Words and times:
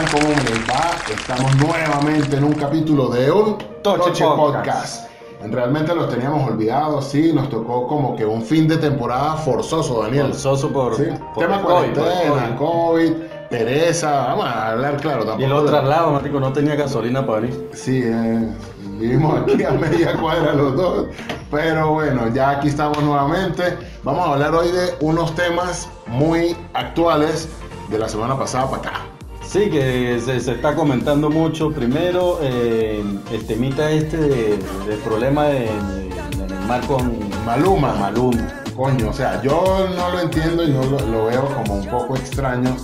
están? 0.00 0.20
¿Cómo 0.20 0.32
les 0.34 0.68
va? 0.68 0.90
Estamos 1.12 1.56
nuevamente 1.56 2.36
en 2.36 2.44
un 2.44 2.52
capítulo 2.52 3.08
de 3.08 3.30
un 3.30 3.58
Toche 3.82 4.24
Podcast. 4.24 5.08
Realmente 5.42 5.94
los 5.94 6.10
teníamos 6.10 6.50
olvidados, 6.50 7.06
sí, 7.06 7.32
nos 7.32 7.48
tocó 7.48 7.86
como 7.86 8.14
que 8.14 8.26
un 8.26 8.42
fin 8.42 8.68
de 8.68 8.76
temporada 8.76 9.36
forzoso, 9.36 10.02
Daniel. 10.02 10.28
Forzoso 10.28 10.70
por, 10.70 10.94
Sí, 10.96 11.04
por 11.34 11.44
tema 11.44 11.56
el 11.56 11.62
COVID, 11.62 11.72
cuarentena, 11.94 12.56
COVID. 12.56 12.58
COVID, 12.58 13.12
pereza, 13.48 14.10
vamos 14.26 14.44
a 14.44 14.72
hablar 14.72 14.96
claro 14.98 15.22
Y 15.22 15.26
tampoco. 15.26 15.46
el 15.46 15.52
otro 15.52 15.70
traslado, 15.70 16.12
Matico, 16.12 16.40
no 16.40 16.52
tenía 16.52 16.74
gasolina 16.74 17.24
para 17.24 17.40
venir. 17.40 17.70
Sí, 17.72 18.02
eh, 18.04 18.48
vivimos 18.98 19.40
aquí 19.40 19.64
a 19.64 19.70
media 19.70 20.12
cuadra 20.20 20.52
los 20.52 20.76
dos, 20.76 21.06
pero 21.50 21.92
bueno, 21.92 22.28
ya 22.34 22.50
aquí 22.50 22.68
estamos 22.68 23.02
nuevamente. 23.02 23.78
Vamos 24.02 24.28
a 24.28 24.32
hablar 24.34 24.54
hoy 24.54 24.70
de 24.70 24.94
unos 25.00 25.34
temas 25.34 25.88
muy 26.06 26.54
actuales 26.74 27.48
de 27.88 27.98
la 27.98 28.10
semana 28.10 28.38
pasada 28.38 28.68
para 28.68 28.82
acá. 28.82 29.09
Sí, 29.50 29.68
que 29.68 30.20
se, 30.24 30.38
se 30.38 30.52
está 30.52 30.74
comentando 30.76 31.28
mucho. 31.28 31.72
Primero, 31.72 32.38
eh, 32.40 33.02
el 33.32 33.46
temita 33.46 33.90
este 33.90 34.16
de- 34.16 34.58
del 34.86 34.98
problema 35.04 35.46
de, 35.46 35.60
de- 35.60 36.36
de 36.36 36.46
Neymar 36.54 36.86
con 36.86 37.18
Maluma. 37.44 37.92
Maluma. 37.94 38.48
Coño, 38.76 39.10
o 39.10 39.12
sea, 39.12 39.42
yo 39.42 39.88
no 39.96 40.10
lo 40.10 40.20
entiendo 40.20 40.62
y 40.62 40.68
no 40.70 40.84
lo, 40.84 41.00
lo 41.00 41.24
veo 41.26 41.46
como 41.54 41.74
un 41.74 41.86
poco 41.86 42.14
extraño. 42.16 42.76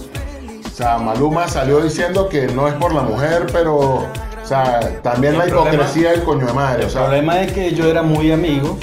O 0.64 0.68
sea, 0.76 0.98
Maluma 0.98 1.46
salió 1.46 1.80
diciendo 1.80 2.28
que 2.28 2.48
no 2.48 2.66
es 2.66 2.74
por 2.74 2.92
la 2.92 3.02
mujer, 3.02 3.46
pero, 3.52 3.76
o 3.76 4.06
sea, 4.42 4.80
también 5.02 5.34
El 5.34 5.38
la 5.38 5.44
problema- 5.46 5.74
hipocresía 5.74 6.10
del 6.10 6.24
coño 6.24 6.46
de 6.46 6.52
madre. 6.52 6.82
O 6.82 6.86
El 6.86 6.90
sea, 6.90 7.02
problema 7.04 7.40
es 7.42 7.52
que 7.52 7.72
yo 7.74 7.86
era 7.88 8.02
muy 8.02 8.32
amigo 8.32 8.76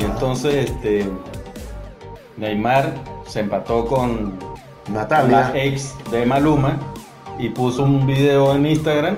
y 0.00 0.04
entonces 0.04 0.70
este, 0.70 1.10
Neymar 2.36 2.94
se 3.26 3.40
empató 3.40 3.84
con 3.86 4.38
Natalia. 4.92 5.50
la 5.52 5.58
ex 5.60 5.94
de 6.12 6.24
Maluma 6.24 6.78
y 7.38 7.48
puso 7.50 7.82
un 7.82 8.06
video 8.06 8.54
en 8.54 8.66
Instagram 8.66 9.16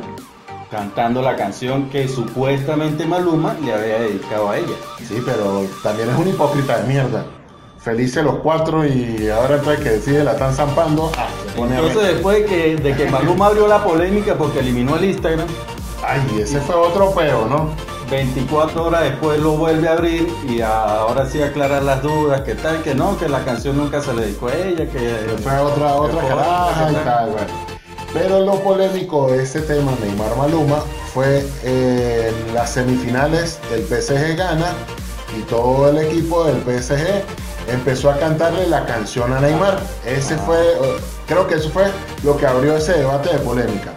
cantando 0.71 1.21
la 1.21 1.37
canción 1.37 1.89
que 1.91 2.07
supuestamente 2.09 3.05
Maluma 3.05 3.57
le 3.65 3.73
había 3.73 3.99
dedicado 4.01 4.51
a 4.51 4.59
ella. 4.59 4.75
Sí, 4.99 5.21
pero 5.25 5.67
también 5.83 6.11
es 6.11 6.17
un 6.17 6.29
hipócrita 6.29 6.79
de 6.79 6.87
mierda. 6.87 7.27
Felices 7.79 8.23
los 8.23 8.37
cuatro 8.37 8.87
y 8.87 9.29
ahora 9.31 9.57
entonces 9.57 9.83
que 9.83 9.91
decide 9.91 10.23
la 10.23 10.33
están 10.33 10.55
zampando. 10.55 11.11
Ah, 11.17 11.29
se 11.45 11.59
pone 11.59 11.75
a 11.75 11.79
Entonces 11.81 12.15
después 12.15 12.39
de 12.39 12.45
que, 12.45 12.77
de 12.77 12.95
que 12.95 13.07
Maluma 13.07 13.47
abrió 13.47 13.67
la 13.67 13.83
polémica 13.83 14.35
porque 14.35 14.61
eliminó 14.61 14.97
el 14.97 15.07
Instagram, 15.07 15.49
Ay, 16.07 16.41
ese 16.41 16.61
fue 16.61 16.75
otro 16.75 17.13
peo, 17.15 17.47
¿no? 17.47 17.69
24 18.11 18.85
horas 18.85 19.03
después 19.03 19.39
lo 19.39 19.53
vuelve 19.53 19.89
a 19.89 19.93
abrir 19.93 20.29
y 20.49 20.61
ahora 20.61 21.27
sí 21.27 21.43
aclarar 21.43 21.83
las 21.83 22.03
dudas, 22.03 22.41
que 22.41 22.55
tal, 22.55 22.83
que 22.83 22.95
no, 22.95 23.17
que 23.19 23.29
la 23.29 23.45
canción 23.45 23.77
nunca 23.77 24.01
se 24.01 24.13
le 24.15 24.23
dedicó 24.23 24.49
a 24.49 24.55
ella, 24.55 24.91
que 24.91 25.37
Fue 25.43 25.59
otra, 25.59 25.95
otra 25.95 26.27
caraja 26.27 26.91
y 26.91 26.95
tal, 27.05 27.31
bueno. 27.31 27.70
Pero 28.13 28.41
lo 28.41 28.55
polémico 28.61 29.31
de 29.31 29.43
este 29.43 29.61
tema, 29.61 29.93
Neymar 30.01 30.37
Maluma, 30.37 30.81
fue 31.15 31.45
eh, 31.63 32.33
en 32.49 32.55
las 32.55 32.71
semifinales, 32.71 33.61
el 33.73 33.83
PSG 33.83 34.37
gana 34.37 34.73
y 35.39 35.43
todo 35.43 35.91
el 35.91 35.99
equipo 35.99 36.45
del 36.45 36.57
PSG 36.63 37.05
empezó 37.73 38.11
a 38.11 38.17
cantarle 38.19 38.67
la 38.67 38.85
canción 38.85 39.33
a 39.33 39.41
Neymar. 39.41 39.79
Ese 40.05 40.35
Ah. 40.35 40.39
fue, 40.45 40.59
eh, 40.61 40.97
creo 41.29 41.47
que 41.47 41.55
eso 41.55 41.71
fue 41.71 41.85
lo 42.25 42.37
que 42.37 42.47
abrió 42.47 42.77
ese 42.77 42.95
debate 42.95 43.31
de 43.33 43.39
polémica. 43.39 43.93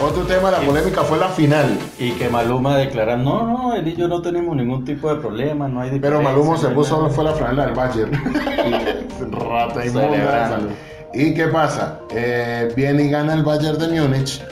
Otro 0.00 0.22
tema 0.24 0.50
de 0.50 0.58
la 0.58 0.66
polémica 0.66 1.02
fue 1.02 1.16
la 1.18 1.28
final. 1.28 1.78
Y 1.98 2.12
que 2.12 2.28
Maluma 2.28 2.76
declara, 2.76 3.16
no, 3.16 3.46
no, 3.46 3.74
él 3.74 3.86
y 3.86 3.94
yo 3.96 4.08
no 4.08 4.20
tenemos 4.20 4.54
ningún 4.56 4.84
tipo 4.84 5.08
de 5.12 5.20
problema, 5.20 5.68
no 5.68 5.80
hay 5.80 5.90
Pero 5.98 6.18
diferencia, 6.18 6.30
Maluma 6.30 6.58
se 6.58 6.68
puso, 6.68 6.98
nada". 7.02 7.10
fue 7.10 7.24
la 7.24 7.32
franela 7.32 7.66
del 7.66 7.74
Bayern. 7.74 8.12
Rata 9.32 9.86
inmunda. 9.86 10.58
¿Y 11.14 11.34
qué 11.34 11.46
pasa? 11.48 11.98
Eh, 12.10 12.72
viene 12.74 13.04
y 13.04 13.10
gana 13.10 13.34
el 13.34 13.42
Bayern 13.42 13.78
de 13.78 14.00
Múnich. 14.00 14.42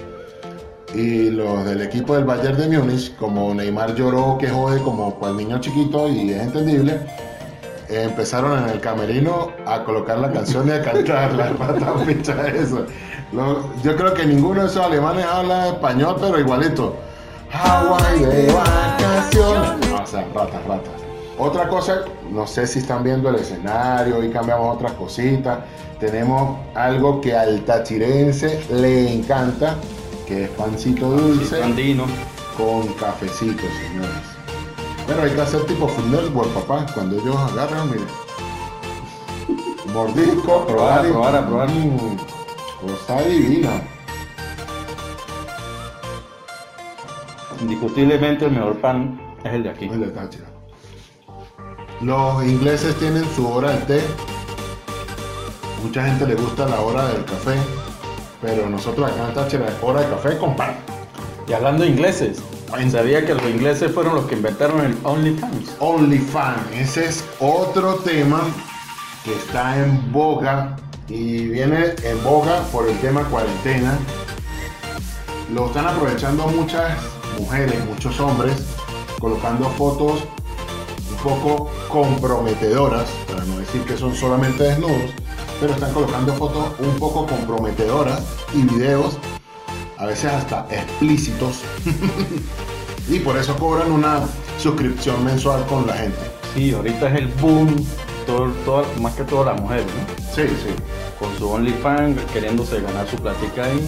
Y 0.95 1.31
los 1.31 1.65
del 1.65 1.81
equipo 1.83 2.15
del 2.15 2.25
Bayern 2.25 2.59
de 2.59 2.79
Múnich, 2.79 3.17
como 3.17 3.55
Neymar 3.55 3.95
lloró, 3.95 4.37
que 4.39 4.49
jode 4.49 4.83
como 4.83 5.15
cual 5.15 5.37
niño 5.37 5.59
chiquito 5.61 6.09
y 6.09 6.33
es 6.33 6.43
entendible, 6.43 7.01
empezaron 7.89 8.63
en 8.63 8.69
el 8.69 8.81
camerino 8.81 9.53
a 9.67 9.85
colocar 9.85 10.19
la 10.19 10.31
canción 10.31 10.69
y 10.69 10.73
a 10.73 10.83
cantar 10.83 11.33
la 11.33 11.49
rata 11.51 11.95
picha 12.07 12.49
eso. 12.49 12.85
Yo 13.83 13.97
creo 13.97 14.13
que 14.13 14.27
ninguno 14.27 14.63
de 14.63 14.67
esos 14.67 14.85
alemanes 14.85 15.25
habla 15.25 15.69
español, 15.69 16.17
pero 16.21 16.39
igualito. 16.39 16.97
Hawaii 17.53 18.21
de 18.21 18.53
vacaciones. 18.53 19.93
O 19.93 20.07
sea, 20.07 20.27
ratas, 20.35 20.65
ratas. 20.67 21.00
Otra 21.43 21.69
cosa, 21.69 22.05
no 22.31 22.47
sé 22.47 22.67
si 22.67 22.81
están 22.81 23.03
viendo 23.03 23.31
el 23.31 23.37
escenario 23.37 24.23
y 24.23 24.29
cambiamos 24.29 24.77
otras 24.77 24.93
cositas. 24.93 25.61
Tenemos 25.99 26.59
algo 26.75 27.19
que 27.23 27.35
al 27.35 27.65
tachirense 27.65 28.63
le 28.71 29.11
encanta, 29.11 29.77
que 30.27 30.45
es 30.45 30.51
pancito 30.51 31.09
dulce 31.09 31.63
andino. 31.63 32.05
con 32.59 32.87
cafecito, 32.93 33.63
señores. 33.63 34.37
Pero 35.07 35.23
hay 35.23 35.31
que 35.31 35.41
hacer 35.41 35.65
tipo 35.65 35.89
Funderboard, 35.89 36.49
papá. 36.49 36.85
Cuando 36.93 37.19
ellos 37.19 37.35
agarran, 37.35 37.89
miren. 37.91 38.07
Mordisco, 39.95 40.67
probar, 40.67 41.09
probar, 41.09 41.37
a 41.37 41.47
probar. 41.47 41.71
Mm, 41.71 42.19
cosa 42.83 43.23
divina. 43.23 43.83
Indiscutiblemente 47.63 48.45
el 48.45 48.51
mejor 48.51 48.79
pan 48.83 49.19
es 49.43 49.55
el 49.55 49.63
de 49.63 49.71
aquí. 49.71 49.87
El 49.87 50.01
de 50.01 50.09
Táchira. 50.09 50.60
Los 52.01 52.43
ingleses 52.45 52.99
tienen 52.99 53.25
su 53.37 53.47
hora 53.47 53.73
del 53.73 53.85
té. 53.85 54.01
Mucha 55.83 56.03
gente 56.07 56.27
le 56.27 56.35
gusta 56.35 56.67
la 56.67 56.81
hora 56.81 57.07
del 57.09 57.27
café. 57.27 57.57
Pero 58.41 58.71
nosotros 58.71 59.11
acá 59.11 59.29
en 59.29 59.35
Táchira 59.35 59.67
hora 59.83 60.01
de 60.01 60.09
café 60.09 60.39
con 60.39 60.57
pan. 60.57 60.77
Y 61.47 61.53
hablando 61.53 61.85
de 61.85 61.91
ingleses, 61.91 62.41
¿sabía 62.91 63.27
que 63.27 63.35
los 63.35 63.45
ingleses 63.45 63.93
fueron 63.93 64.15
los 64.15 64.25
que 64.25 64.35
inventaron 64.37 64.81
el 64.81 64.97
OnlyFans? 65.03 65.77
OnlyFans, 65.79 66.73
ese 66.73 67.05
es 67.05 67.25
otro 67.39 67.97
tema 67.97 68.41
que 69.23 69.35
está 69.35 69.77
en 69.77 70.11
boga 70.11 70.77
y 71.07 71.49
viene 71.49 71.97
en 72.03 72.25
boga 72.25 72.63
por 72.73 72.89
el 72.89 72.99
tema 73.01 73.25
cuarentena. 73.25 73.99
Lo 75.53 75.67
están 75.67 75.87
aprovechando 75.87 76.47
muchas 76.47 76.97
mujeres, 77.39 77.85
muchos 77.85 78.19
hombres, 78.21 78.55
colocando 79.19 79.69
fotos 79.71 80.25
poco 81.23 81.69
comprometedoras, 81.89 83.09
para 83.29 83.45
no 83.45 83.59
decir 83.59 83.83
que 83.83 83.97
son 83.97 84.15
solamente 84.15 84.63
desnudos, 84.65 85.11
pero 85.61 85.73
están 85.75 85.93
colocando 85.93 86.33
fotos 86.35 86.67
un 86.79 86.99
poco 86.99 87.27
comprometedoras 87.27 88.23
y 88.55 88.63
videos, 88.63 89.17
a 89.99 90.07
veces 90.07 90.33
hasta 90.33 90.67
explícitos, 90.71 91.61
y 93.09 93.19
por 93.21 93.37
eso 93.37 93.57
cobran 93.57 93.93
una 93.93 94.21
suscripción 94.59 95.25
mensual 95.25 95.65
con 95.67 95.87
la 95.87 95.95
gente. 95.95 96.19
Sí, 96.55 96.73
ahorita 96.73 97.09
es 97.11 97.19
el 97.21 97.29
boom, 97.29 97.75
todo, 98.27 98.49
todo- 98.65 98.87
más 99.01 99.15
que 99.15 99.25
todo 99.25 99.45
las 99.45 99.61
mujeres, 99.61 99.87
¿no? 99.87 100.25
Sí, 100.35 100.43
sí. 100.49 100.75
Con 101.19 101.37
su 101.39 101.51
OnlyFans, 101.51 102.21
queriéndose 102.33 102.81
ganar 102.81 103.07
su 103.09 103.17
platica 103.17 103.65
ahí. 103.65 103.81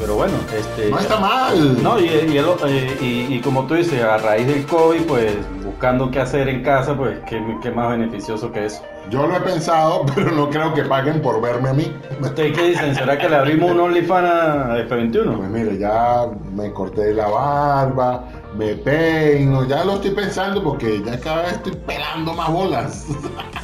Pero 0.00 0.14
bueno, 0.16 0.32
este... 0.56 0.88
No 0.90 0.98
está 0.98 1.20
mal. 1.20 1.82
No, 1.82 2.00
y, 2.00 2.04
y 2.06 2.08
el- 2.38 2.46
eh, 2.66 2.96
y- 3.00 3.34
y 3.34 3.40
como 3.40 3.66
tú 3.66 3.74
dices, 3.74 4.02
a 4.02 4.16
raíz 4.16 4.46
del 4.46 4.64
COVID, 4.64 5.02
pues 5.02 5.34
buscando 5.64 6.10
qué 6.10 6.20
hacer 6.20 6.48
en 6.48 6.62
casa, 6.62 6.96
pues 6.96 7.18
qué, 7.28 7.40
qué 7.62 7.70
más 7.70 7.90
beneficioso 7.90 8.50
que 8.50 8.64
eso. 8.66 8.82
Yo 9.08 9.26
lo 9.26 9.36
he 9.36 9.40
pensado, 9.40 10.04
pero 10.14 10.30
no 10.30 10.50
creo 10.50 10.74
que 10.74 10.82
paguen 10.82 11.20
por 11.22 11.40
verme 11.40 11.70
a 11.70 11.72
mí. 11.72 11.92
¿Ustedes 12.20 12.56
qué 12.56 12.68
dicen? 12.68 12.94
¿Será 12.94 13.18
que 13.18 13.28
le 13.28 13.36
abrimos 13.36 13.70
un 13.70 13.80
OnlyFans 13.80 14.28
a 14.28 14.78
F21? 14.88 15.36
Pues 15.36 15.50
mire, 15.50 15.78
ya 15.78 16.26
me 16.54 16.70
corté 16.72 17.14
la 17.14 17.28
barba, 17.28 18.24
me 18.56 18.74
peino, 18.74 19.64
ya 19.66 19.84
lo 19.84 19.94
estoy 19.94 20.10
pensando 20.10 20.62
porque 20.62 21.02
ya 21.04 21.18
cada 21.18 21.42
vez 21.42 21.52
estoy 21.54 21.72
pelando 21.86 22.34
más 22.34 22.52
bolas. 22.52 23.06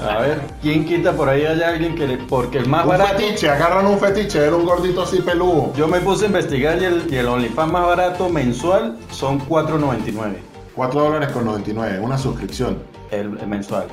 A 0.00 0.18
ver, 0.20 0.40
¿quién 0.62 0.84
quita 0.84 1.12
por 1.12 1.28
ahí 1.28 1.44
haya 1.44 1.68
alguien 1.68 1.94
que 1.94 2.06
le... 2.06 2.16
Porque 2.16 2.58
el 2.58 2.68
más 2.68 2.84
un 2.84 2.90
barato... 2.90 3.18
fetiche, 3.18 3.48
agarran 3.48 3.86
un 3.86 3.98
fetiche, 3.98 4.38
era 4.38 4.56
un 4.56 4.64
gordito 4.64 5.02
así 5.02 5.20
peludo. 5.20 5.72
Yo 5.74 5.86
me 5.86 6.00
puse 6.00 6.24
a 6.24 6.26
investigar 6.28 6.80
y 6.80 6.84
el, 6.84 7.12
y 7.12 7.16
el 7.16 7.26
OnlyFans 7.26 7.72
más 7.72 7.86
barato 7.86 8.28
mensual 8.28 8.96
son 9.10 9.40
4.99 9.46 10.36
4 10.76 11.00
dólares 11.00 11.30
con 11.30 11.46
99, 11.46 12.00
una 12.00 12.18
suscripción. 12.18 12.82
el, 13.10 13.38
el 13.38 13.46
mensual. 13.46 13.86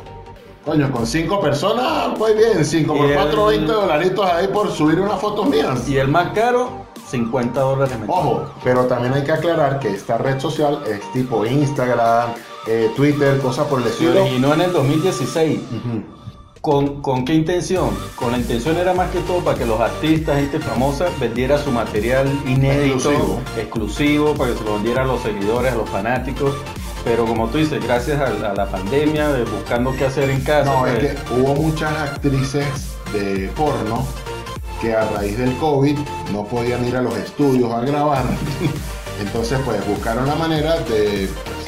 Coño, 0.65 0.89
con 0.91 1.05
5 1.05 1.41
personas, 1.41 2.17
pues 2.17 2.37
bien, 2.37 2.63
5 2.63 2.95
por 2.95 3.05
Y 3.07 3.09
el- 3.11 3.15
4, 3.15 3.45
20 3.47 3.71
dolaritos 3.71 4.25
ahí 4.25 4.47
por 4.47 4.71
subir 4.71 4.99
unas 5.01 5.19
fotos 5.19 5.49
mías. 5.49 5.89
Y 5.89 5.97
el 5.97 6.07
más 6.07 6.29
caro, 6.33 6.85
50 7.09 7.59
dólares 7.59 7.97
mensual. 7.99 8.19
Ojo, 8.19 8.45
pero 8.63 8.85
también 8.85 9.13
hay 9.13 9.23
que 9.23 9.33
aclarar 9.33 9.79
que 9.79 9.89
esta 9.89 10.17
red 10.17 10.39
social 10.39 10.81
es 10.87 11.01
tipo 11.11 11.45
Instagram, 11.45 12.29
eh, 12.67 12.89
Twitter, 12.95 13.39
cosas 13.39 13.67
por 13.67 13.79
el 13.79 13.85
Se 13.85 13.91
estilo. 13.91 14.21
originó 14.21 14.53
en 14.53 14.61
el 14.61 14.71
2016. 14.71 15.59
Ujú. 15.59 16.03
¿Con, 16.61 17.01
¿Con 17.01 17.25
qué 17.25 17.33
intención? 17.33 17.89
Con 18.15 18.31
la 18.31 18.37
intención 18.37 18.77
era 18.77 18.93
más 18.93 19.11
que 19.11 19.19
todo 19.19 19.39
para 19.39 19.57
que 19.57 19.65
los 19.65 19.81
artistas, 19.81 20.37
gente 20.37 20.59
famosa, 20.61 21.07
vendiera 21.19 21.57
su 21.57 21.71
material 21.71 22.25
inédito, 22.47 22.95
Exclusivo. 23.11 23.41
exclusivo, 23.57 24.33
para 24.33 24.51
que 24.53 24.59
se 24.59 24.63
lo 24.63 24.75
vendiera 24.75 25.01
a 25.01 25.05
los 25.05 25.21
seguidores, 25.21 25.73
a 25.73 25.75
los 25.75 25.89
fanáticos. 25.89 26.53
Pero 27.03 27.25
como 27.25 27.47
tú 27.49 27.57
dices, 27.57 27.83
gracias 27.83 28.19
a, 28.21 28.29
la- 28.29 28.51
a 28.51 28.53
la 28.55 28.65
pandemia, 28.67 29.29
de 29.29 29.43
buscando 29.43 29.93
qué 29.95 30.05
hacer 30.05 30.29
en 30.29 30.41
casa, 30.41 30.71
No, 30.71 30.87
es 30.87 30.99
pues, 30.99 31.13
que 31.21 31.33
hubo 31.33 31.53
muchas 31.55 31.91
actrices 31.91 32.65
de 33.11 33.51
porno 33.55 34.07
que 34.81 34.95
a 34.95 35.05
raíz 35.09 35.37
del 35.37 35.55
COVID 35.57 35.97
no 36.31 36.45
podían 36.45 36.85
ir 36.85 36.95
a 36.95 37.01
los 37.01 37.15
estudios 37.17 37.71
a 37.71 37.81
grabar. 37.81 38.23
Entonces, 39.21 39.59
pues 39.65 39.85
buscaron 39.87 40.27
la 40.27 40.35
manera 40.35 40.75
de 40.79 41.27
pues, 41.43 41.67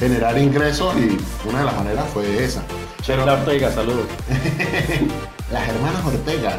generar 0.00 0.36
ingresos 0.36 0.94
y 0.96 1.16
una 1.48 1.60
de 1.60 1.64
las 1.64 1.76
maneras 1.76 2.04
fue 2.12 2.44
esa. 2.44 2.62
Pero, 3.06 3.24
Ortega, 3.24 3.70
saludos. 3.72 4.06
las 5.52 5.68
hermanas 5.68 6.04
Ortega. 6.04 6.56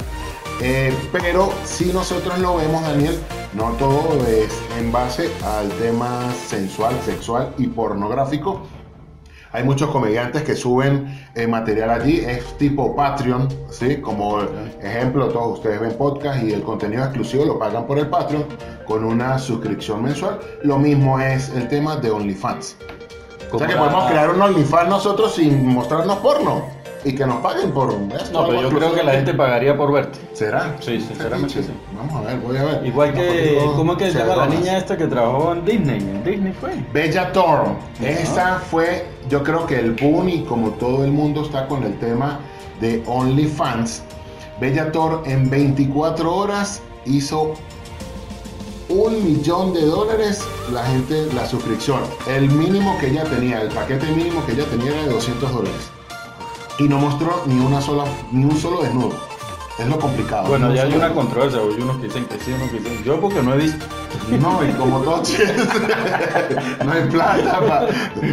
Eh, 0.59 0.92
pero 1.12 1.51
si 1.65 1.86
nosotros 1.94 2.39
lo 2.39 2.57
vemos, 2.57 2.81
Daniel, 2.81 3.19
no 3.54 3.71
todo 3.74 4.25
es 4.25 4.59
en 4.80 4.92
base 4.92 5.30
al 5.44 5.69
tema 5.74 6.31
sensual, 6.48 6.95
sexual 7.06 7.54
y 7.57 7.68
pornográfico. 7.68 8.63
Hay 9.51 9.63
muchos 9.63 9.89
comediantes 9.92 10.44
que 10.44 10.56
suben 10.56 11.27
eh, 11.36 11.48
material 11.48 11.89
allí, 11.89 12.19
es 12.19 12.57
tipo 12.57 12.95
Patreon, 12.95 13.48
¿sí? 13.69 13.98
Como 13.98 14.42
ejemplo, 14.81 15.30
todos 15.30 15.59
ustedes 15.59 15.80
ven 15.80 15.94
podcast 15.94 16.44
y 16.44 16.51
el 16.51 16.63
contenido 16.63 17.04
exclusivo 17.04 17.45
lo 17.45 17.59
pagan 17.59 17.86
por 17.86 18.00
el 18.00 18.07
Patreon 18.07 18.45
con 18.86 19.04
una 19.04 19.39
suscripción 19.39 20.04
mensual. 20.04 20.39
Lo 20.63 20.77
mismo 20.77 21.19
es 21.19 21.50
el 21.50 21.68
tema 21.69 21.95
de 21.95 22.12
OnlyFans. 22.12 22.77
O 23.51 23.59
sea 23.59 23.68
que 23.68 23.75
podemos 23.75 24.09
crear 24.09 24.30
un 24.30 24.42
OnlyFans 24.42 24.89
nosotros 24.89 25.36
sin 25.36 25.65
mostrarnos 25.68 26.18
porno 26.18 26.76
y 27.07 27.15
que 27.15 27.25
nos 27.25 27.38
paguen 27.38 27.71
por 27.71 27.94
esto. 27.94 28.33
No, 28.33 28.48
pero 28.48 28.63
yo 28.63 28.69
creo 28.69 28.94
que 28.94 29.01
la 29.01 29.13
gente 29.13 29.33
pagaría 29.33 29.77
por 29.77 29.94
verte. 29.94 30.19
¿Será? 30.33 30.75
Sí, 30.81 31.00
sinceramente 31.00 31.63
sí. 31.63 31.69
Vamos 31.95 32.15
a 32.15 32.27
ver, 32.27 32.39
voy 32.42 32.57
a 32.57 32.63
ver. 32.65 32.86
Igual 32.86 33.13
que, 33.13 33.57
¿cómo 33.75 33.94
es 33.94 33.98
que 33.98 34.12
se 34.12 34.19
llama 34.19 34.36
la 34.36 34.48
niña 34.48 34.77
esta 34.77 34.98
que 34.98 35.07
trabajó 35.07 35.54
en 35.54 35.63
Disney? 35.63 36.00
En 36.00 36.24
Disney 36.24 36.51
fue. 36.51 36.71
Bella 36.92 37.31
Thorne. 37.31 37.77
Esa 38.01 38.59
fue, 38.59 39.06
yo 39.30 39.42
creo 39.42 39.65
que 39.65 39.80
el 39.80 39.94
boom 39.94 40.27
y 40.27 40.44
como 40.44 40.71
todo 40.71 41.06
el 41.06 41.12
mundo 41.12 41.44
está 41.44 41.65
con 41.68 41.83
el 41.83 41.98
tema 42.00 42.39
de 42.81 43.01
OnlyFans. 43.07 44.04
Bella 44.59 44.92
Thorne 44.92 45.31
en 45.31 45.50
24 45.50 46.36
horas 46.36 46.81
hizo 47.06 47.54
un 48.89 49.24
millón 49.24 49.74
de 49.74 49.86
dólares 49.86 50.45
la 50.74 50.83
gente, 50.83 51.27
la 51.33 51.45
suscripción. 51.45 52.01
El 52.27 52.50
mínimo 52.50 52.98
que 53.00 53.07
ella 53.07 53.24
tenía, 53.24 53.62
el 53.62 53.69
paquete 53.69 54.07
mínimo 54.07 54.45
que 54.45 54.51
ella 54.51 54.65
tenía 54.65 54.92
era 54.92 55.04
de 55.04 55.09
200 55.12 55.54
dólares 55.54 55.96
y 56.79 56.83
no 56.88 57.00
mostró 57.00 57.44
ni 57.45 57.59
una 57.59 57.81
sola, 57.81 58.06
ni 58.31 58.44
un 58.44 58.57
solo 58.57 58.81
desnudo. 58.81 59.15
Es 59.79 59.88
lo 59.88 60.00
complicado. 60.00 60.47
Bueno, 60.47 60.74
ya 60.74 60.83
hay 60.83 60.94
una 60.94 61.13
controversia, 61.13 61.59
hay 61.59 61.81
unos 61.81 61.97
que 61.97 62.03
dicen 62.03 62.25
que 62.25 62.39
sí, 62.39 62.51
unos 62.51 62.71
que 62.71 62.79
dicen. 62.79 63.03
Yo 63.03 63.19
porque 63.19 63.41
no 63.44 63.53
he 63.53 63.57
visto. 63.57 63.85
No, 64.30 64.59
y 64.63 64.71
como 64.74 65.00
todo 65.01 65.24
no 66.86 66.92
hay 66.92 67.04
plata. 67.04 67.88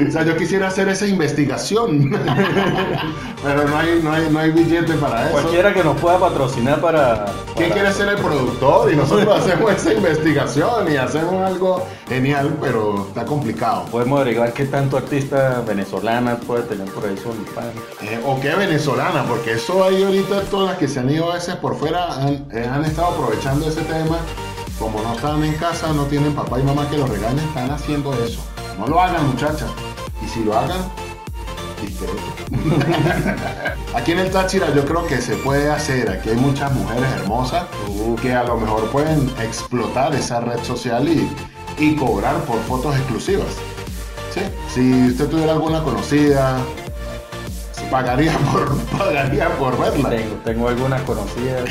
O 0.08 0.10
sea, 0.10 0.24
yo 0.24 0.36
quisiera 0.36 0.68
hacer 0.68 0.88
esa 0.88 1.06
investigación, 1.06 2.10
pero 3.44 3.68
no 3.68 3.76
hay, 3.76 4.00
no 4.02 4.12
hay, 4.12 4.28
no 4.28 4.38
hay 4.40 4.50
billete 4.50 4.94
para 4.94 5.26
eso. 5.26 5.32
Cualquiera 5.32 5.72
que 5.72 5.84
nos 5.84 5.96
pueda 6.00 6.18
patrocinar 6.18 6.80
para. 6.80 7.26
¿Quién 7.56 7.70
quiere 7.70 7.92
ser 7.92 8.08
el 8.08 8.16
productor? 8.16 8.92
Y 8.92 8.96
nosotros 8.96 9.38
hacemos 9.40 9.72
esa 9.72 9.92
investigación 9.92 10.92
y 10.92 10.96
hacemos 10.96 11.42
algo 11.44 11.86
genial, 12.08 12.56
pero 12.60 13.06
está 13.08 13.24
complicado. 13.24 13.84
Podemos 13.86 14.20
averiguar 14.20 14.52
qué 14.52 14.64
tanto 14.64 14.96
artista 14.96 15.62
venezolana 15.66 16.36
puede 16.38 16.62
tener 16.64 16.88
por 16.88 17.06
ahí 17.06 17.16
su 17.16 17.30
eh, 17.30 18.20
o 18.26 18.40
qué 18.40 18.54
venezolana, 18.56 19.24
porque 19.24 19.52
eso 19.52 19.84
ahí 19.84 20.02
ahorita 20.02 20.42
todas 20.42 20.70
las 20.70 20.78
que 20.78 20.88
se 20.88 21.00
han 21.00 21.10
ido 21.10 21.30
a 21.30 21.34
veces 21.34 21.54
por 21.56 21.76
fuera 21.76 22.12
han, 22.14 22.46
eh, 22.52 22.68
han 22.70 22.84
estado 22.84 23.08
aprovechando 23.08 23.68
ese 23.68 23.82
tema 23.82 24.18
como 24.78 25.02
no 25.02 25.14
están 25.14 25.42
en 25.44 25.54
casa, 25.54 25.92
no 25.92 26.04
tienen 26.04 26.34
papá 26.34 26.60
y 26.60 26.62
mamá 26.62 26.88
que 26.88 26.98
los 26.98 27.08
regañen, 27.08 27.44
están 27.46 27.70
haciendo 27.70 28.12
eso. 28.24 28.40
No 28.78 28.86
lo 28.86 29.00
hagan, 29.00 29.28
muchachas. 29.28 29.70
Y 30.24 30.28
si 30.28 30.44
lo 30.44 30.56
hagan, 30.56 30.78
Aquí 33.94 34.12
en 34.12 34.20
el 34.20 34.30
Táchira 34.30 34.72
yo 34.74 34.84
creo 34.84 35.06
que 35.06 35.20
se 35.20 35.36
puede 35.36 35.70
hacer. 35.70 36.10
Aquí 36.10 36.30
hay 36.30 36.36
muchas 36.36 36.72
mujeres 36.72 37.04
hermosas 37.20 37.66
que 38.22 38.32
a 38.32 38.44
lo 38.44 38.56
mejor 38.56 38.90
pueden 38.90 39.30
explotar 39.40 40.14
esa 40.14 40.40
red 40.40 40.62
social 40.64 41.06
y, 41.08 41.28
y 41.78 41.96
cobrar 41.96 42.36
por 42.44 42.60
fotos 42.62 42.96
exclusivas. 42.96 43.48
¿Sí? 44.32 44.40
Si 44.72 45.08
usted 45.08 45.28
tuviera 45.28 45.52
alguna 45.52 45.82
conocida, 45.82 46.56
pagaría 47.90 48.36
por, 48.52 48.76
pagaría 48.98 49.48
por 49.56 49.78
verla. 49.78 50.10
Tengo, 50.10 50.34
tengo 50.44 50.68
algunas 50.68 51.02
conocidas. 51.02 51.64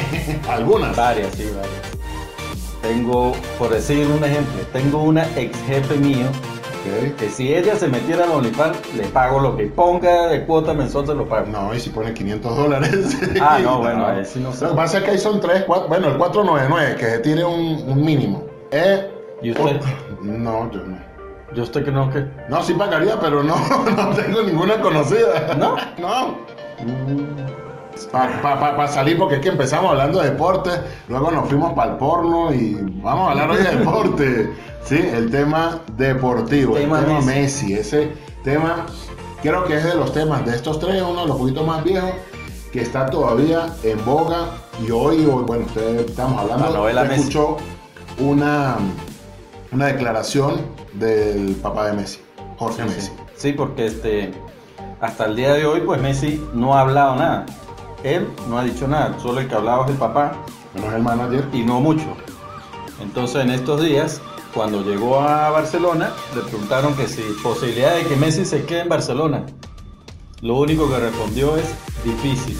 ¿Algunas? 0.48 0.96
Varias, 0.96 1.34
sí, 1.34 1.50
varias. 1.54 1.90
Tengo, 2.82 3.32
por 3.58 3.70
decir 3.70 4.06
un 4.06 4.24
ejemplo, 4.24 4.62
tengo 4.72 5.02
una 5.02 5.24
ex 5.36 5.56
jefe 5.66 5.96
mío 5.96 6.26
que 7.18 7.28
si 7.28 7.54
ella 7.54 7.76
se 7.76 7.88
metiera 7.88 8.24
al 8.24 8.30
OnlyFans, 8.30 8.94
le 8.94 9.04
pago 9.08 9.38
lo 9.38 9.56
que 9.56 9.66
ponga 9.66 10.28
de 10.28 10.44
cuota 10.46 10.72
mensual, 10.72 11.06
se 11.06 11.14
lo 11.14 11.28
pago. 11.28 11.46
No, 11.46 11.74
y 11.74 11.80
si 11.80 11.90
pone 11.90 12.14
500 12.14 12.56
dólares. 12.56 13.18
Ah, 13.40 13.58
no, 13.62 13.78
bueno, 13.78 14.06
sí 14.24 14.40
no 14.40 14.52
sé. 14.52 14.64
Lo 14.64 14.70
que 14.70 14.76
pasa 14.76 14.98
es 14.98 15.04
que 15.04 15.10
ahí 15.10 15.18
son 15.18 15.40
3, 15.40 15.64
4, 15.66 15.88
bueno, 15.88 16.08
el 16.08 16.16
499, 16.16 16.96
que 16.96 17.18
tiene 17.18 17.44
un, 17.44 17.84
un 17.86 18.04
mínimo. 18.04 18.44
Eh, 18.70 19.10
¿Y 19.42 19.50
usted? 19.50 19.80
no, 20.22 20.70
yo 20.70 20.84
no. 20.84 20.98
Yo 21.54 21.64
usted 21.64 21.84
que 21.84 21.90
no, 21.90 22.10
que. 22.10 22.24
No, 22.48 22.62
sí 22.62 22.74
pagaría, 22.74 23.18
pero 23.20 23.42
no, 23.42 23.56
no 23.96 24.14
tengo 24.14 24.42
ninguna 24.42 24.80
conocida. 24.80 25.54
¿No? 25.58 25.76
No. 25.98 26.38
Para 28.12 28.88
salir, 28.88 29.18
porque 29.18 29.36
es 29.36 29.40
que 29.40 29.48
empezamos 29.48 29.90
hablando 29.90 30.20
de 30.20 30.30
deporte, 30.30 30.70
luego 31.08 31.30
nos 31.30 31.48
fuimos 31.48 31.72
para 31.74 31.92
el 31.92 31.98
porno 31.98 32.52
y 32.52 32.78
vamos 33.02 33.28
a 33.28 33.30
hablar 33.32 33.50
hoy 33.50 33.58
de 33.58 33.76
deporte. 33.76 34.52
Sí, 34.84 34.96
el 34.96 35.30
tema 35.30 35.80
deportivo, 35.96 36.76
el 36.76 36.84
tema 36.84 37.00
Messi. 37.24 37.74
Ese 37.74 38.12
tema 38.42 38.86
creo 39.42 39.64
que 39.64 39.76
es 39.76 39.84
de 39.84 39.94
los 39.94 40.12
temas 40.12 40.44
de 40.46 40.56
estos 40.56 40.78
tres, 40.78 41.02
uno 41.02 41.22
de 41.22 41.28
los 41.28 41.36
poquitos 41.36 41.66
más 41.66 41.84
viejos, 41.84 42.12
que 42.72 42.80
está 42.82 43.06
todavía 43.06 43.66
en 43.82 44.04
boga. 44.04 44.46
Y 44.84 44.90
hoy, 44.90 45.24
bueno, 45.24 45.66
ustedes 45.66 46.08
estamos 46.08 46.40
hablando, 46.40 46.88
escuchó 46.88 47.56
una, 48.18 48.76
una 49.72 49.86
declaración 49.86 50.62
del 50.94 51.54
papá 51.56 51.86
de 51.86 51.92
Messi, 51.92 52.20
Jorge 52.56 52.84
Messi. 52.84 53.12
Sí, 53.36 53.52
porque 53.52 53.86
este, 53.86 54.32
hasta 55.00 55.26
el 55.26 55.36
día 55.36 55.52
de 55.54 55.66
hoy, 55.66 55.80
pues 55.80 56.00
Messi 56.00 56.42
no 56.54 56.74
ha 56.76 56.80
hablado 56.80 57.16
nada. 57.16 57.46
Él 58.02 58.28
no 58.48 58.58
ha 58.58 58.64
dicho 58.64 58.88
nada, 58.88 59.18
solo 59.20 59.40
el 59.40 59.48
que 59.48 59.54
hablaba 59.54 59.84
es 59.84 59.92
el 59.92 59.96
papá. 59.96 60.32
Menos 60.74 60.94
el 60.94 61.02
manager. 61.02 61.48
Y 61.52 61.62
no 61.62 61.80
mucho. 61.80 62.06
Entonces 63.00 63.42
en 63.42 63.50
estos 63.50 63.82
días, 63.82 64.20
cuando 64.54 64.82
llegó 64.82 65.20
a 65.20 65.50
Barcelona, 65.50 66.12
le 66.34 66.42
preguntaron 66.42 66.94
que 66.94 67.06
si 67.08 67.22
posibilidad 67.42 67.94
de 67.94 68.04
que 68.04 68.16
Messi 68.16 68.44
se 68.44 68.64
quede 68.64 68.80
en 68.80 68.88
Barcelona. 68.88 69.44
Lo 70.42 70.56
único 70.56 70.88
que 70.88 70.98
respondió 70.98 71.56
es 71.56 71.66
difícil, 72.04 72.56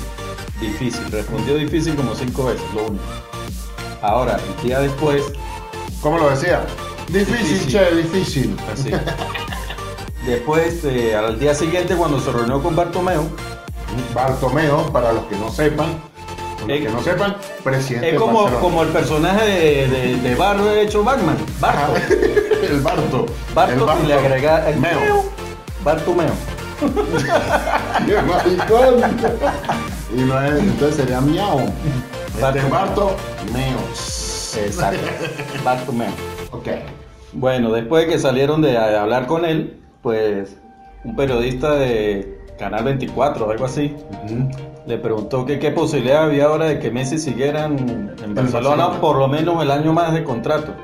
difícil. 0.60 1.10
Respondió 1.10 1.56
difícil 1.56 1.94
como 1.94 2.14
cinco 2.14 2.46
veces, 2.46 2.64
lo 2.74 2.88
único. 2.88 3.04
Ahora, 4.02 4.38
el 4.38 4.62
día 4.66 4.80
después... 4.80 5.32
¿Cómo 6.02 6.18
lo 6.18 6.30
decía? 6.30 6.66
Difícil, 7.08 7.66
che, 7.66 7.94
difícil. 7.94 8.56
Así. 8.72 8.90
después, 10.26 10.84
eh, 10.84 11.14
al 11.14 11.38
día 11.38 11.54
siguiente, 11.54 11.94
cuando 11.94 12.20
se 12.20 12.32
reunió 12.32 12.62
con 12.62 12.74
Bartomeu, 12.76 13.28
Bartomeo, 14.14 14.86
para 14.92 15.12
los 15.12 15.24
que 15.24 15.36
no 15.36 15.50
sepan, 15.50 15.88
los 16.60 16.68
que 16.78 16.88
no 16.88 17.02
sepan, 17.02 17.36
presidente 17.62 18.10
Es 18.10 18.18
como, 18.18 18.46
como 18.60 18.82
el 18.82 18.88
personaje 18.88 19.44
de, 19.44 19.88
de, 19.88 20.16
de 20.16 20.34
Bardo 20.34 20.72
hecho 20.74 21.04
Batman, 21.04 21.36
Barto. 21.58 21.94
el 22.68 22.80
Barto. 22.80 23.26
Barto, 23.54 23.72
el 23.72 23.80
Barto. 23.80 24.04
y 24.04 24.06
le 24.06 24.14
agrega 24.14 24.70
el 24.70 24.78
Meo. 24.78 25.24
Bartomeo. 25.84 26.32
Y 30.12 30.22
no 30.22 30.42
es, 30.42 30.58
entonces 30.58 30.96
sería 30.96 31.20
miau. 31.20 31.60
Este 32.34 32.68
Barto, 32.68 33.16
Meo. 33.52 33.78
Exacto. 34.64 34.98
Bartomeo. 35.64 36.10
Ok. 36.50 36.66
Bueno, 37.32 37.70
después 37.70 38.06
de 38.06 38.12
que 38.12 38.18
salieron 38.18 38.60
de 38.60 38.76
hablar 38.76 39.26
con 39.26 39.44
él, 39.44 39.80
pues 40.02 40.56
un 41.04 41.14
periodista 41.14 41.76
de 41.76 42.39
Canal 42.60 42.84
24 42.84 43.46
o 43.46 43.50
algo 43.50 43.64
así, 43.64 43.96
le 44.86 44.98
preguntó 44.98 45.46
que 45.46 45.58
qué 45.58 45.70
posibilidad 45.70 46.24
había 46.24 46.44
ahora 46.44 46.66
de 46.66 46.78
que 46.78 46.90
Messi 46.90 47.16
siguiera 47.16 47.64
en, 47.64 48.34
Barcelona, 48.34 49.00
por 49.00 49.16
lo 49.16 49.28
menos 49.28 49.62
el 49.62 49.70
año 49.70 49.94
más 49.94 50.12
de 50.12 50.22
contrato. 50.22 50.74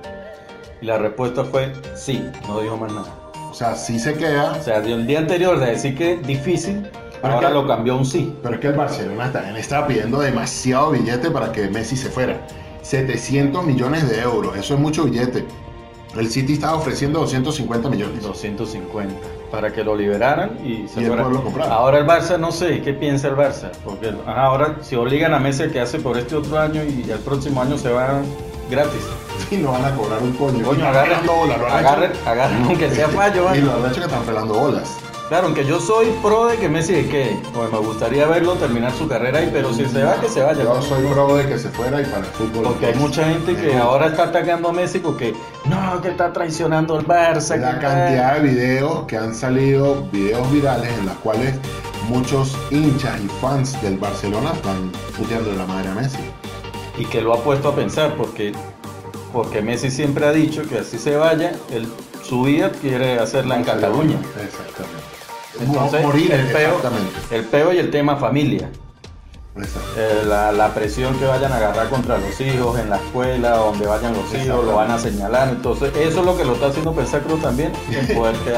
Y 0.80 0.86
la 0.86 0.96
respuesta 0.96 1.44
fue 1.44 1.74
sí, 1.94 2.26
no 2.48 2.60
dijo 2.60 2.78
más 2.78 2.94
nada. 2.94 3.08
O 3.50 3.52
sea, 3.52 3.74
sí 3.74 3.98
se 3.98 4.14
queda. 4.14 4.52
O 4.58 4.62
sea, 4.62 4.78
el 4.78 5.06
día 5.06 5.18
anterior 5.18 5.60
de 5.60 5.66
decir 5.66 5.94
que 5.94 6.16
difícil, 6.16 6.86
ahora 7.22 7.50
lo 7.50 7.66
cambió 7.66 7.98
un 7.98 8.06
sí. 8.06 8.34
Pero 8.42 8.54
es 8.54 8.60
que 8.62 8.68
el 8.68 8.74
Barcelona 8.74 9.30
también 9.30 9.56
estaba 9.56 9.86
pidiendo 9.86 10.18
demasiado 10.20 10.92
billete 10.92 11.30
para 11.30 11.52
que 11.52 11.68
Messi 11.68 11.94
se 11.94 12.08
fuera. 12.08 12.40
700 12.80 13.66
millones 13.66 14.08
de 14.08 14.22
euros, 14.22 14.56
eso 14.56 14.72
es 14.72 14.80
mucho 14.80 15.04
billete. 15.04 15.44
El 16.16 16.30
City 16.30 16.54
estaba 16.54 16.76
ofreciendo 16.76 17.20
250 17.20 17.90
millones. 17.90 18.22
250 18.22 19.35
para 19.50 19.72
que 19.72 19.84
lo 19.84 19.96
liberaran 19.96 20.58
y 20.64 20.88
se 20.88 21.02
y 21.02 21.06
fuera. 21.06 21.66
Ahora 21.70 21.98
el 21.98 22.06
Barça 22.06 22.38
no 22.38 22.52
sé, 22.52 22.82
¿qué 22.82 22.92
piensa 22.92 23.28
el 23.28 23.36
Barça? 23.36 23.70
Porque 23.84 24.12
ahora 24.26 24.76
si 24.82 24.96
obligan 24.96 25.34
a 25.34 25.38
Messi 25.38 25.68
que 25.68 25.80
hace 25.80 25.98
por 25.98 26.16
este 26.18 26.36
otro 26.36 26.58
año 26.58 26.82
y 26.84 27.08
el 27.10 27.18
próximo 27.20 27.62
año 27.62 27.78
se 27.78 27.90
va 27.90 28.22
gratis. 28.70 29.06
Y 29.50 29.56
no 29.56 29.72
van 29.72 29.84
a 29.84 29.94
cobrar 29.94 30.22
un 30.22 30.32
coño. 30.32 30.64
Coño, 30.64 30.86
agarren, 30.86 31.18
agarren, 31.70 32.12
agarren, 32.26 32.64
aunque 32.64 32.90
sea 32.90 33.08
fallo. 33.10 33.54
Y 33.54 33.60
lo 33.60 33.74
han 33.74 33.90
hecho 33.90 34.00
que 34.00 34.06
están 34.06 34.22
pelando 34.24 34.54
bolas. 34.54 34.96
Claro, 35.28 35.46
aunque 35.46 35.64
yo 35.64 35.80
soy 35.80 36.06
pro 36.22 36.46
de 36.46 36.56
que 36.56 36.68
Messi 36.68 36.94
se 36.94 37.08
quede. 37.08 37.40
Pues 37.52 37.72
me 37.72 37.78
gustaría 37.78 38.28
verlo 38.28 38.54
terminar 38.54 38.92
su 38.92 39.08
carrera 39.08 39.40
ahí, 39.40 39.50
pero 39.52 39.72
si 39.72 39.84
se 39.86 40.04
va, 40.04 40.20
que 40.20 40.28
se 40.28 40.40
vaya. 40.40 40.62
Yo 40.62 40.80
soy 40.80 41.04
pro 41.04 41.36
de 41.36 41.48
que 41.48 41.58
se 41.58 41.68
fuera 41.70 42.00
y 42.00 42.04
para 42.04 42.18
el 42.18 42.26
fútbol. 42.26 42.62
Porque 42.62 42.86
hay 42.86 42.94
mucha 42.94 43.24
gente 43.24 43.56
que 43.56 43.76
ahora 43.76 44.06
está 44.06 44.24
atacando 44.24 44.68
a 44.68 44.72
Messi 44.72 45.00
porque 45.00 45.34
no, 45.64 46.00
que 46.00 46.10
está 46.10 46.32
traicionando 46.32 46.96
al 46.96 47.04
Barça. 47.04 47.56
La 47.56 47.80
cantidad 47.80 48.36
de 48.36 48.48
videos 48.48 49.04
que 49.06 49.16
han 49.16 49.34
salido, 49.34 50.06
videos 50.12 50.48
virales 50.52 50.96
en 50.96 51.06
los 51.06 51.16
cuales 51.16 51.54
muchos 52.08 52.56
hinchas 52.70 53.18
y 53.20 53.28
fans 53.40 53.82
del 53.82 53.98
Barcelona 53.98 54.52
están 54.52 54.92
puteando 55.16 55.50
de 55.50 55.56
la 55.56 55.66
madre 55.66 55.88
a 55.88 55.94
Messi. 55.94 56.18
Y 56.98 57.04
que 57.04 57.20
lo 57.20 57.34
ha 57.34 57.42
puesto 57.42 57.70
a 57.70 57.74
pensar 57.74 58.14
porque, 58.14 58.52
porque 59.32 59.60
Messi 59.60 59.90
siempre 59.90 60.24
ha 60.24 60.32
dicho 60.32 60.62
que 60.68 60.78
así 60.78 60.98
se 60.98 61.16
vaya, 61.16 61.52
él, 61.72 61.88
su 62.22 62.44
vida 62.44 62.70
quiere 62.70 63.18
hacerla 63.18 63.56
en 63.56 63.64
Cataluña. 63.64 64.18
Exactamente. 64.40 65.15
Entonces, 65.60 66.02
Morir, 66.02 66.32
el, 66.32 66.46
peo, 66.52 66.80
el 67.30 67.44
peo 67.44 67.72
y 67.72 67.78
el 67.78 67.90
tema 67.90 68.16
familia. 68.16 68.68
Eh, 69.96 70.22
la, 70.26 70.52
la 70.52 70.74
presión 70.74 71.18
que 71.18 71.24
vayan 71.24 71.50
a 71.50 71.56
agarrar 71.56 71.88
contra 71.88 72.18
los 72.18 72.38
hijos 72.42 72.78
en 72.78 72.90
la 72.90 72.96
escuela, 72.96 73.56
donde 73.56 73.86
vayan 73.86 74.12
los 74.12 74.34
hijos, 74.34 74.64
lo 74.66 74.74
van 74.74 74.90
a 74.90 74.98
señalar. 74.98 75.48
Entonces, 75.48 75.92
eso 75.96 76.20
es 76.20 76.26
lo 76.26 76.36
que 76.36 76.44
lo 76.44 76.52
está 76.52 76.66
haciendo 76.66 76.92
pensar 76.92 77.22
Cruz 77.22 77.40
también. 77.40 77.72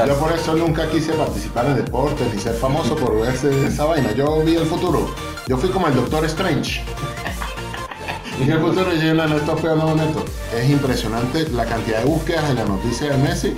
Yo 0.07 0.15
por 0.19 0.33
eso 0.33 0.55
nunca 0.57 0.89
quise 0.89 1.13
participar 1.13 1.67
en 1.67 1.75
deportes 1.77 2.33
ni 2.33 2.41
ser 2.41 2.53
famoso 2.55 2.97
por 2.97 3.25
ese- 3.29 3.67
esa 3.67 3.85
vaina. 3.85 4.11
Yo 4.11 4.41
vi 4.43 4.55
el 4.57 4.65
futuro. 4.65 5.09
Yo 5.47 5.57
fui 5.57 5.69
como 5.69 5.87
el 5.87 5.95
Doctor 5.95 6.25
Strange. 6.25 6.81
Dije 8.39 8.51
el 8.53 8.59
futuro 8.59 8.93
y 8.93 8.99
yo 8.99 9.13
no, 9.13 9.25
no. 9.27 10.23
Es 10.57 10.69
impresionante 10.69 11.47
la 11.49 11.63
cantidad 11.65 11.99
de 11.99 12.05
búsquedas 12.05 12.49
en 12.49 12.55
la 12.57 12.65
noticia 12.65 13.09
de 13.11 13.17
Messi, 13.17 13.53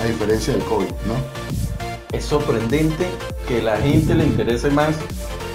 a 0.00 0.04
diferencia 0.04 0.52
del 0.54 0.62
COVID, 0.64 0.86
¿no? 1.06 1.61
Es 2.12 2.24
sorprendente 2.24 3.06
que 3.48 3.62
la 3.62 3.76
gente 3.78 4.14
le 4.14 4.24
interese 4.24 4.70
más 4.70 4.94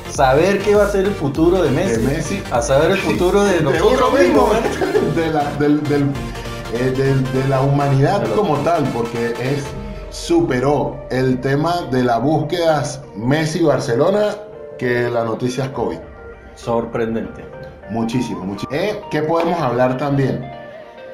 saber 0.09 0.59
qué 0.59 0.75
va 0.75 0.85
a 0.85 0.89
ser 0.89 1.05
el 1.05 1.13
futuro 1.13 1.61
de 1.61 1.69
Messi, 1.69 2.01
De 2.01 2.07
Messi. 2.07 2.43
a 2.51 2.61
saber 2.61 2.91
el 2.91 2.97
futuro 2.97 3.43
de 3.43 3.61
nosotros 3.61 4.19
mismo, 4.19 4.47
mismos. 4.47 5.15
de 5.15 5.27
la, 5.31 5.43
del- 5.59 5.83
del- 5.83 6.09
eh, 6.73 6.93
de 7.33 7.47
la 7.47 7.61
humanidad 7.61 8.21
Pero- 8.23 8.35
como 8.35 8.57
tal, 8.57 8.83
porque 8.93 9.33
es 9.39 9.63
superó 10.09 10.97
el 11.11 11.39
tema 11.41 11.83
de 11.91 12.03
las 12.03 12.21
búsquedas 12.21 13.01
Messi-Barcelona 13.15 14.35
que 14.79 15.09
la 15.09 15.23
noticia 15.23 15.65
es 15.65 15.69
COVID. 15.71 15.99
Sorprendente. 16.55 17.45
Muchísimo, 17.89 18.43
muchísimo. 18.43 18.73
Eh, 18.73 18.99
¿Qué 19.11 19.21
podemos 19.21 19.61
hablar 19.61 19.97
también? 19.97 20.49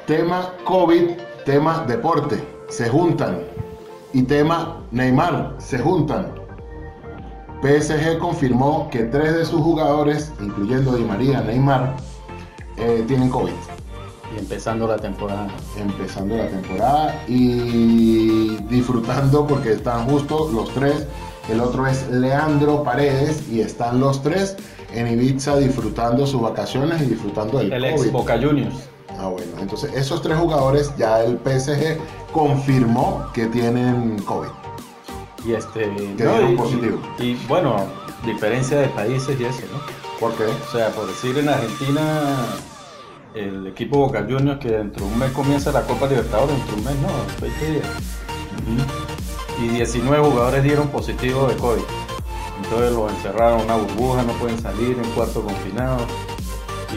Tema 0.07 0.53
COVID, 0.63 1.11
tema 1.45 1.83
deporte, 1.87 2.41
se 2.69 2.87
juntan. 2.89 3.39
Y 4.13 4.21
tema 4.23 4.83
Neymar, 4.91 5.55
se 5.57 5.79
juntan. 5.79 6.33
PSG 7.63 8.19
confirmó 8.19 8.87
que 8.91 8.99
tres 9.05 9.33
de 9.35 9.45
sus 9.45 9.61
jugadores, 9.61 10.31
incluyendo 10.39 10.95
Di 10.95 11.03
María, 11.03 11.41
Neymar, 11.41 11.95
eh, 12.77 13.03
tienen 13.07 13.29
COVID. 13.29 13.53
Y 14.35 14.39
empezando 14.39 14.87
la 14.87 14.97
temporada. 14.97 15.47
Empezando 15.77 16.37
la 16.37 16.47
temporada 16.47 17.23
y 17.27 18.55
disfrutando 18.69 19.47
porque 19.47 19.73
están 19.73 20.07
justo 20.07 20.49
los 20.53 20.71
tres. 20.73 21.07
El 21.49 21.59
otro 21.59 21.87
es 21.87 22.07
Leandro 22.09 22.83
Paredes 22.83 23.49
y 23.49 23.61
están 23.61 23.99
los 23.99 24.21
tres 24.21 24.55
en 24.93 25.07
Ibiza 25.07 25.57
disfrutando 25.57 26.27
sus 26.27 26.41
vacaciones 26.41 27.01
y 27.01 27.05
disfrutando 27.05 27.57
del 27.57 27.73
El 27.73 27.85
ex 27.85 28.01
COVID. 28.01 28.11
Boca 28.11 28.39
Juniors. 28.39 28.75
Ah, 29.19 29.27
bueno, 29.27 29.51
entonces 29.59 29.91
esos 29.93 30.21
tres 30.21 30.37
jugadores 30.37 30.93
ya 30.97 31.23
el 31.23 31.37
PSG 31.37 31.97
confirmó 32.33 33.25
que 33.33 33.45
tienen 33.45 34.17
COVID. 34.23 34.49
Y 35.45 35.53
este. 35.53 35.89
dieron 36.17 36.53
y, 36.53 36.55
positivo. 36.57 36.99
y- 37.19 37.23
y, 37.23 37.45
bueno, 37.47 37.77
diferencia 38.25 38.79
de 38.79 38.87
países 38.89 39.39
y 39.39 39.45
eso, 39.45 39.61
¿no? 39.71 39.79
¿Por 40.19 40.33
qué? 40.35 40.43
O 40.45 40.71
sea, 40.71 40.89
por 40.89 41.07
decir 41.07 41.37
en 41.37 41.47
Argentina, 41.49 42.45
el 43.35 43.67
equipo 43.67 43.97
Boca 43.99 44.21
Juniors 44.27 44.59
que 44.59 44.69
dentro 44.69 45.05
de 45.05 45.11
un 45.11 45.19
mes 45.19 45.31
comienza 45.31 45.71
la 45.71 45.81
Copa 45.83 46.07
Libertadores, 46.07 46.55
dentro 46.57 46.75
de 46.75 46.81
un 46.81 46.85
mes 46.87 46.95
no, 47.01 47.41
20 47.41 47.71
días. 47.71 47.87
Y 49.61 49.67
19 49.69 50.23
jugadores 50.29 50.63
dieron 50.63 50.87
positivo 50.89 51.47
de 51.47 51.55
COVID. 51.57 51.81
Entonces 52.63 52.91
los 52.93 53.11
encerraron 53.11 53.59
en 53.59 53.65
una 53.65 53.75
burbuja, 53.75 54.23
no 54.23 54.33
pueden 54.33 54.59
salir 54.61 54.97
en 55.03 55.09
cuarto 55.11 55.41
confinado. 55.43 55.97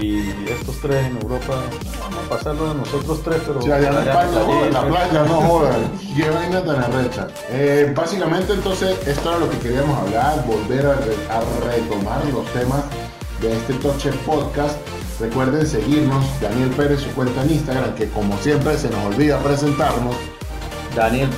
Y 0.01 0.35
estos 0.51 0.77
tres 0.83 1.07
en 1.07 1.17
Europa, 1.23 1.55
vamos 2.01 2.19
a 2.27 2.29
pasarlo 2.29 2.69
de 2.69 2.75
nosotros 2.77 3.21
tres, 3.25 3.41
pero 3.47 3.63
Sí, 3.63 3.71
allá 3.73 3.89
en 3.89 3.99
España, 4.09 4.71
la 4.73 4.87
playa, 4.87 5.25
no 5.25 5.41
jodan. 5.41 5.93
Qué 6.17 6.31
vaina 6.31 6.63
tan 6.65 6.83
arrecha. 6.83 7.29
Eh, 7.51 7.93
básicamente, 7.97 8.53
entonces, 8.53 8.97
esto 9.07 9.31
era 9.31 9.39
lo 9.39 9.51
que 9.51 9.59
queríamos 9.59 9.99
hablar, 9.99 10.45
volver 10.47 10.87
a, 10.87 10.95
re- 10.97 11.17
a 11.31 11.41
retomar 11.73 12.21
los 12.33 12.45
temas 12.53 12.83
de 13.41 13.53
este 13.57 13.73
Toche 13.75 14.13
Podcast. 14.27 14.77
Recuerden 15.19 15.67
seguirnos, 15.67 16.25
Daniel 16.43 16.69
Pérez, 16.71 17.01
su 17.01 17.09
cuenta 17.11 17.43
en 17.43 17.53
Instagram, 17.53 17.95
que 17.95 18.09
como 18.11 18.37
siempre 18.39 18.77
se 18.77 18.91
nos 18.91 19.03
olvida 19.07 19.39
presentarnos. 19.39 20.15
Daniel, 20.95 21.29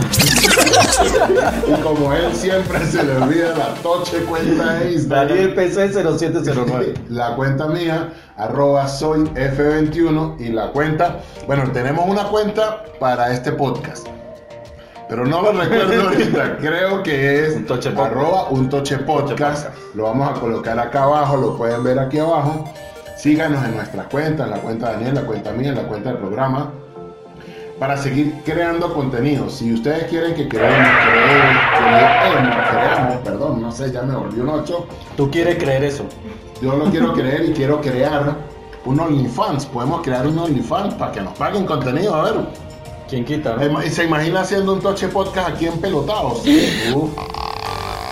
Y 1.66 1.72
como 1.82 2.12
él 2.12 2.34
siempre 2.34 2.84
se 2.86 3.02
le 3.02 3.16
olvida 3.16 3.56
la 3.56 3.74
Toche 3.82 4.18
cuenta 4.24 4.74
de 4.74 4.92
Instagram. 4.92 5.28
Daniel 5.28 5.54
PC 5.54 5.92
0709. 5.92 6.94
La 7.08 7.34
cuenta 7.36 7.66
mía, 7.66 8.12
arroba 8.36 8.88
soy 8.88 9.24
F21 9.28 10.40
y 10.40 10.48
la 10.50 10.72
cuenta, 10.72 11.20
bueno, 11.46 11.70
tenemos 11.72 12.08
una 12.08 12.24
cuenta 12.24 12.84
para 12.98 13.32
este 13.32 13.52
podcast. 13.52 14.06
Pero 15.08 15.26
no 15.26 15.42
lo 15.42 15.52
recuerdo 15.52 16.02
ahorita, 16.08 16.58
creo 16.58 17.02
que 17.02 17.46
es 17.46 17.56
Un 17.56 17.66
Toche 17.66 17.88
arroba 17.88 18.48
un 18.50 18.68
toche 18.68 18.98
podcast. 18.98 19.66
Podcast. 19.66 19.94
Lo 19.94 20.04
vamos 20.04 20.30
a 20.30 20.40
colocar 20.40 20.78
acá 20.78 21.02
abajo, 21.02 21.36
lo 21.36 21.56
pueden 21.56 21.82
ver 21.82 21.98
aquí 21.98 22.18
abajo. 22.18 22.64
Síganos 23.16 23.64
en 23.64 23.74
nuestras 23.76 24.06
cuentas, 24.06 24.46
en 24.46 24.52
la 24.52 24.58
cuenta 24.60 24.88
de 24.88 24.92
Daniel, 24.94 25.14
la 25.16 25.22
cuenta 25.22 25.50
mía, 25.52 25.70
en 25.70 25.74
la 25.74 25.82
cuenta 25.82 26.10
del 26.10 26.18
programa, 26.18 26.72
para 27.80 27.96
seguir 27.96 28.34
creando 28.44 28.92
contenido. 28.92 29.48
Si 29.48 29.72
ustedes 29.72 30.04
quieren 30.04 30.34
que 30.34 30.46
creemos, 30.46 30.76
creemos, 31.08 31.56
creemos, 31.78 32.68
creamos, 32.68 33.16
perdón, 33.24 33.62
no 33.62 33.72
sé, 33.72 33.90
ya 33.90 34.02
me 34.02 34.14
volví 34.14 34.38
un 34.38 34.50
8. 34.50 34.86
¿Tú 35.16 35.30
quieres 35.30 35.56
creer 35.56 35.84
eso? 35.84 36.04
Yo 36.60 36.76
lo 36.76 36.84
quiero 36.90 37.14
creer 37.14 37.46
y 37.46 37.52
quiero 37.54 37.80
crear 37.80 38.36
un 38.84 39.00
OnlyFans. 39.00 39.64
Podemos 39.64 40.02
crear 40.02 40.26
un 40.26 40.38
OnlyFans 40.38 40.92
para 40.94 41.10
que 41.10 41.22
nos 41.22 41.32
paguen 41.38 41.64
contenido. 41.64 42.14
A 42.14 42.24
ver, 42.24 42.34
¿Quién 43.08 43.24
quita? 43.24 43.56
no? 43.56 43.80
Se 43.80 44.04
imagina 44.04 44.42
haciendo 44.42 44.74
un 44.74 44.80
toche 44.80 45.08
podcast 45.08 45.48
aquí 45.48 45.66
en 45.66 45.80
pelotados. 45.80 46.42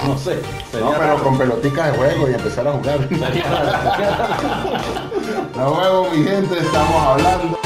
No 0.06 0.16
sé. 0.16 0.36
No, 0.80 0.92
pero 0.92 0.92
raro. 0.92 1.22
con 1.22 1.36
peloticas 1.36 1.92
de 1.92 1.98
juego 1.98 2.28
y 2.30 2.34
empezar 2.34 2.66
a 2.68 2.72
jugar. 2.72 3.06
Raro, 5.54 5.76
vemos, 5.82 6.16
mi 6.16 6.24
gente. 6.24 6.58
Estamos 6.58 7.02
hablando. 7.02 7.57